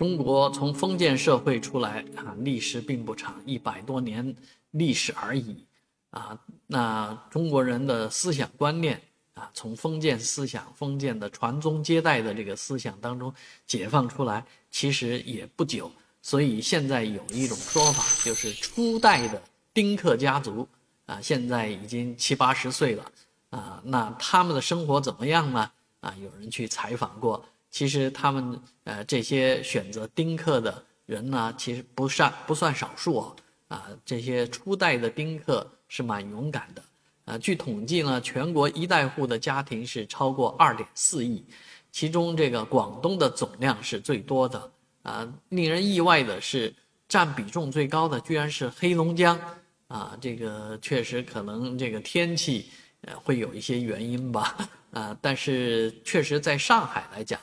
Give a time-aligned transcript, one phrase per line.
[0.00, 4.34] 中国从封建社会出来啊，历史并不长，一百多年
[4.70, 5.62] 历史而已
[6.08, 6.40] 啊。
[6.66, 8.98] 那中国人的思想观念
[9.34, 13.30] 啊，从封建思想、封建的传宗接代的这个思想当中
[13.66, 15.92] 解放出来，其实也不久。
[16.22, 19.42] 所以现在有一种说法，就是初代的
[19.74, 20.66] 丁克家族
[21.04, 23.04] 啊，现在已经七八十岁了
[23.50, 25.70] 啊，那他们的生活怎么样呢？
[26.00, 27.44] 啊，有人去采访过。
[27.70, 33.36] 其实他们呃这些选择丁克的人呢，其实不算不算少数哦。
[33.68, 36.82] 啊，这些初代的丁克是蛮勇敢的。
[37.26, 41.44] 啊，据统计呢，全国一代户的家庭是超过二点四亿，
[41.92, 44.72] 其中这个广东的总量是最多的。
[45.02, 46.74] 啊，令人意外的是，
[47.08, 49.38] 占比重最高的居然是黑龙江。
[49.86, 52.68] 啊，这个确实可能这个天气
[53.02, 54.56] 呃会有一些原因吧。
[54.90, 57.40] 啊，但是确实在上海来讲。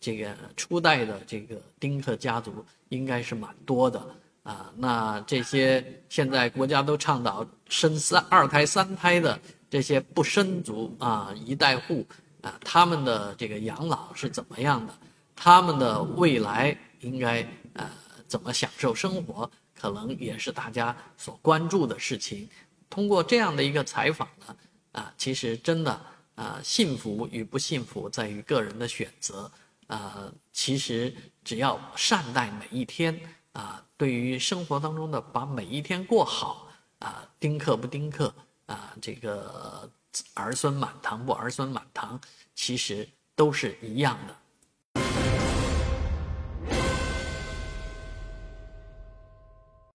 [0.00, 4.02] 这个初代的这个丁克家族应该是蛮多的
[4.42, 4.72] 啊。
[4.76, 12.06] 那这些现在国家都倡导生三二胎、三胎的这些不生族啊，一代户
[12.40, 14.94] 啊，他们的这个养老是怎么样的？
[15.36, 17.88] 他们的未来应该呃
[18.26, 19.48] 怎么享受生活？
[19.78, 22.48] 可能也是大家所关注的事情。
[22.88, 24.56] 通过这样的一个采访呢，
[24.92, 26.00] 啊，其实真的。
[26.36, 29.50] 啊，幸福与不幸福在于个人的选择。
[29.90, 33.20] 啊，其实只要善待每一天，
[33.52, 36.68] 啊，对于生活当中的把每一天过好，
[37.00, 38.32] 啊，丁克不丁克，
[38.66, 39.90] 啊，这个
[40.34, 42.20] 儿孙满堂不儿孙满堂，
[42.54, 44.36] 其实都是一样的。